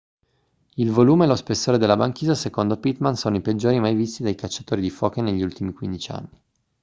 il 0.77 0.89
volume 0.89 1.25
e 1.25 1.27
lo 1.27 1.35
spessore 1.35 1.77
della 1.77 1.95
banchisa 1.95 2.33
secondo 2.33 2.75
pittman 2.79 3.15
sono 3.15 3.35
i 3.37 3.41
peggiori 3.41 3.79
mai 3.79 3.93
visti 3.93 4.23
dai 4.23 4.33
cacciatori 4.33 4.81
di 4.81 4.89
foche 4.89 5.21
negli 5.21 5.43
ultimi 5.43 5.73
15 5.73 6.11
anni 6.11 6.41